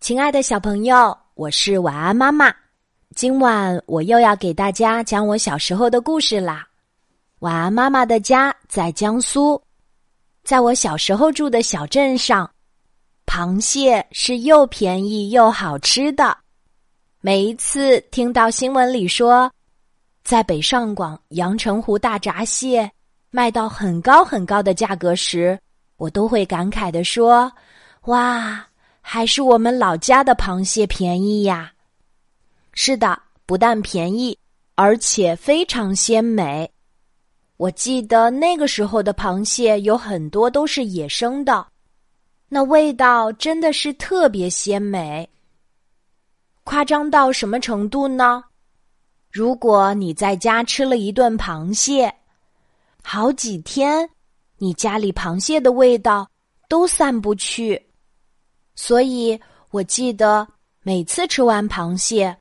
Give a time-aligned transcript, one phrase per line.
[0.00, 2.54] 亲爱的小朋友，我是晚安妈妈。
[3.16, 6.66] 今晚我又要给大家讲我小时候的故事啦。
[7.40, 9.60] 晚安妈妈的家在江苏，
[10.44, 12.48] 在我小时候住的小镇上，
[13.26, 16.34] 螃蟹是又便宜又好吃的。
[17.20, 19.50] 每一次听到新闻里说，
[20.22, 22.90] 在北上广阳澄湖大闸蟹
[23.30, 25.58] 卖到很高很高的价格时，
[25.96, 27.52] 我都会感慨的说
[28.06, 28.64] ：“哇！”
[29.10, 31.72] 还是我们老家的螃蟹便宜呀！
[32.74, 34.38] 是的，不但便宜，
[34.74, 36.70] 而且非常鲜美。
[37.56, 41.66] 我记得那个时候的螃蟹有很多都是野生的，
[42.50, 45.26] 那味道真的是特别鲜美。
[46.64, 48.44] 夸张到什么程度呢？
[49.32, 52.14] 如果你在家吃了一顿螃蟹，
[53.02, 54.06] 好几天，
[54.58, 56.28] 你家里螃蟹的味道
[56.68, 57.87] 都散不去。
[58.80, 59.38] 所以，
[59.72, 60.46] 我记得
[60.84, 62.34] 每次吃完螃蟹，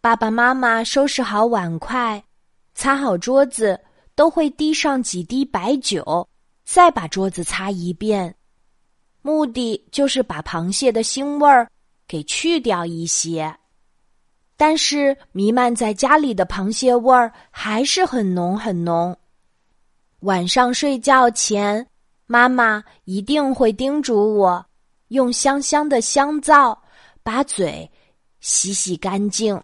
[0.00, 2.20] 爸爸妈妈收拾好碗筷，
[2.74, 3.80] 擦好桌子，
[4.16, 6.28] 都会滴上几滴白酒，
[6.64, 8.34] 再把桌子擦一遍，
[9.22, 11.70] 目的就是把螃蟹的腥味儿
[12.08, 13.56] 给去掉一些。
[14.56, 19.16] 但是，弥漫在家里的螃蟹味儿还是很浓很浓。
[20.20, 21.86] 晚上睡觉前，
[22.26, 24.66] 妈妈一定会叮嘱我。
[25.08, 26.76] 用香香的香皂
[27.22, 27.90] 把嘴
[28.40, 29.60] 洗洗干净。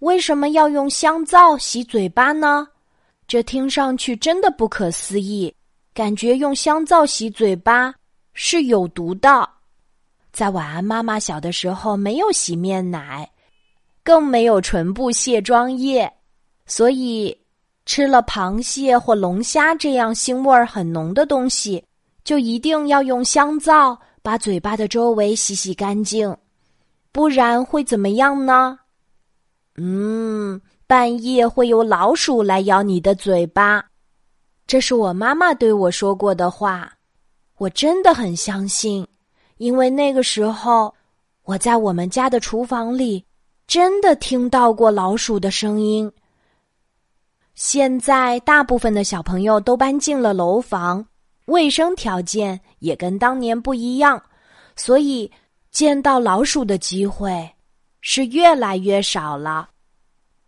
[0.00, 2.66] 为什么要用香皂洗嘴巴呢？
[3.28, 5.54] 这听上去真的不可思议，
[5.94, 7.94] 感觉用香皂洗嘴巴
[8.34, 9.48] 是有毒的。
[10.32, 13.30] 在晚安妈妈小的时候，没有洗面奶，
[14.02, 16.12] 更没有唇部卸妆液，
[16.66, 17.38] 所以
[17.86, 21.82] 吃了螃蟹或龙虾这样腥味儿很浓的东西，
[22.24, 23.98] 就一定要用香皂。
[24.22, 26.36] 把嘴巴的周围洗洗干净，
[27.10, 28.78] 不然会怎么样呢？
[29.76, 33.84] 嗯，半夜会有老鼠来咬你的嘴巴。
[34.66, 36.92] 这是我妈妈对我说过的话，
[37.56, 39.06] 我真的很相信，
[39.56, 40.94] 因为那个时候
[41.42, 43.24] 我在我们家的厨房里
[43.66, 46.10] 真的听到过老鼠的声音。
[47.54, 51.04] 现在大部分的小朋友都搬进了楼房。
[51.46, 54.22] 卫生条件也跟当年不一样，
[54.76, 55.30] 所以
[55.70, 57.50] 见到老鼠的机会
[58.00, 59.68] 是越来越少了。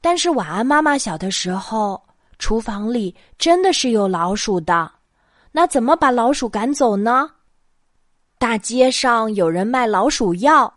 [0.00, 2.02] 但是晚安妈妈小的时候，
[2.38, 4.90] 厨房里真的是有老鼠的。
[5.52, 7.30] 那怎么把老鼠赶走呢？
[8.38, 10.72] 大街上有人卖老鼠药，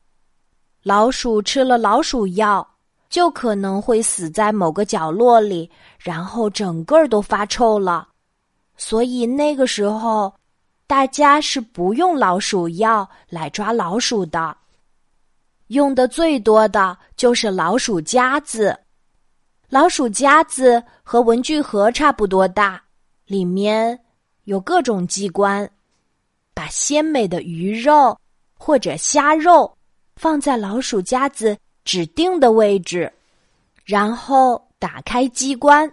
[0.83, 2.67] 老鼠吃了老鼠药，
[3.09, 8.07] 就可能会死在某个角落里，然后整个都发臭了。
[8.77, 10.33] 所以那个时候，
[10.87, 14.55] 大家是不用老鼠药来抓老鼠的，
[15.67, 18.77] 用的最多的就是老鼠夹子。
[19.67, 22.81] 老鼠夹子和文具盒差不多大，
[23.25, 23.99] 里面
[24.43, 25.67] 有各种机关，
[26.53, 28.15] 把鲜美的鱼肉
[28.57, 29.75] 或者虾肉
[30.15, 33.11] 放在老鼠夹子指定的位置，
[33.83, 35.91] 然后打开机关。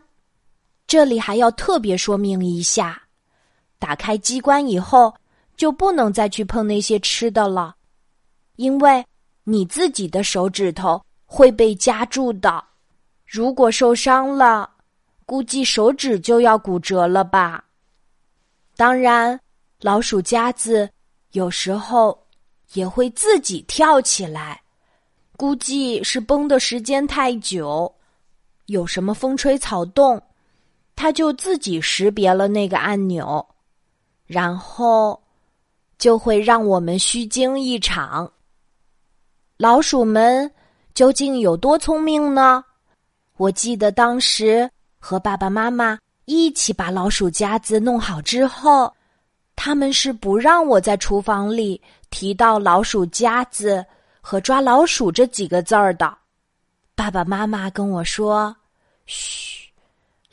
[0.92, 3.00] 这里还要特别说明一下：
[3.78, 5.14] 打开机关以后，
[5.56, 7.75] 就不能再去碰那些吃的了，
[8.56, 9.02] 因为
[9.42, 12.62] 你自己的手指头会被夹住的。
[13.26, 14.69] 如果受伤了，
[15.25, 17.64] 估计手指就要骨折了吧。
[18.76, 19.41] 当然，
[19.81, 20.86] 老鼠夹子
[21.31, 22.22] 有时候
[22.75, 24.60] 也会自己跳起来，
[25.38, 27.91] 估计是绷的时间太久，
[28.66, 30.22] 有什么风吹草动。
[30.94, 33.44] 他就自己识别了那个按钮，
[34.26, 35.20] 然后
[35.98, 38.30] 就会让我们虚惊一场。
[39.56, 40.50] 老鼠们
[40.94, 42.64] 究竟有多聪明呢？
[43.36, 48.92] 我记得当时和爸爸妈妈一起把老鼠夹子弄好之后，
[49.56, 53.84] 他们是不让我在厨房里提到老鼠夹子
[54.20, 56.16] 和抓老鼠这几个字儿的。
[56.94, 58.55] 爸爸妈妈跟我说
[59.06, 59.50] ：“嘘。”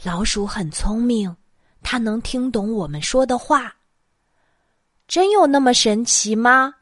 [0.02, 1.36] 老鼠很聪明，
[1.84, 3.76] 它能听懂我们说的话。
[5.10, 6.74] 真有那么神奇吗？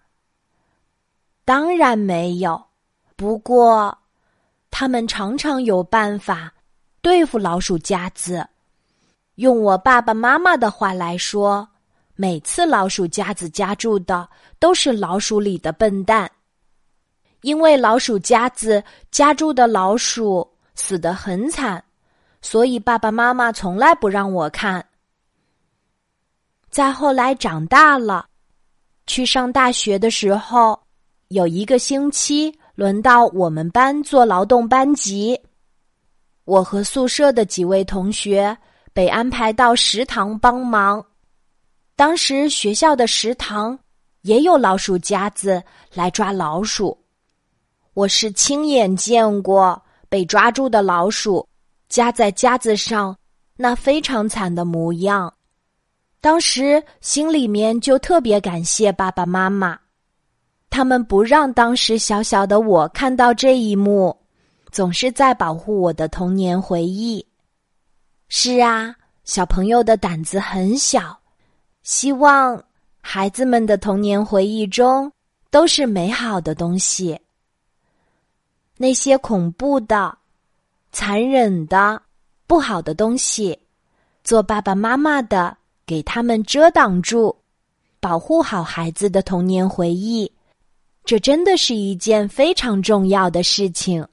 [1.44, 2.64] 当然没有。
[3.16, 3.98] 不过，
[4.70, 6.54] 他们常常有办法
[7.02, 8.48] 对付老鼠夹子。
[9.36, 11.68] 用我爸爸妈妈的话来说，
[12.16, 14.30] 每次老鼠夹子夹住的
[14.60, 16.30] 都是老鼠里的笨蛋，
[17.42, 21.84] 因为老鼠夹子夹住的老鼠死得很惨。
[22.50, 24.86] 所以爸爸妈妈从来不让我看。
[26.70, 28.26] 再后来长大了，
[29.06, 30.80] 去上大学的时候，
[31.28, 35.38] 有一个星期轮到我们班做劳动班级，
[36.46, 38.58] 我和宿舍的几位同学
[38.94, 41.06] 被安排到食堂帮忙。
[41.98, 43.78] 当时学校的食堂
[44.22, 45.62] 也有老鼠夹子
[45.94, 46.98] 来抓老鼠，
[47.94, 51.46] 我是亲眼见过被抓住的老鼠
[51.90, 53.16] 夹在夹子上
[53.56, 55.34] 那非常惨的模样。
[56.20, 59.80] 当时心里面就特别感谢爸爸妈妈，
[60.70, 64.16] 他们不让当时小小的我看到这一幕，
[64.72, 67.26] 总是在保护我的童年回忆。
[68.30, 71.18] 是啊，小朋友的胆子很小。
[71.84, 72.62] 希望
[73.00, 75.10] 孩子们的童年回忆中
[75.50, 77.18] 都是美好的东西。
[78.76, 80.18] 那些恐怖的、
[80.98, 82.02] 残忍的、
[82.48, 83.56] 不好的东西，
[84.24, 85.56] 做爸爸妈妈的
[85.86, 87.38] 给他们遮挡住，
[88.00, 90.30] 保护好孩子的童年回忆，
[91.06, 94.04] 这真的是一件非常重要的事情。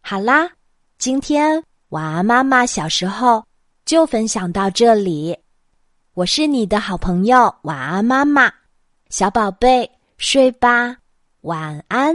[0.00, 0.50] 好啦，
[0.98, 3.44] 今天晚安妈妈小时候
[3.84, 5.38] 就分享到这里。
[6.14, 8.52] 我是你的好朋友，晚安，妈妈，
[9.08, 9.88] 小宝贝，
[10.18, 10.96] 睡吧，
[11.42, 12.12] 晚安。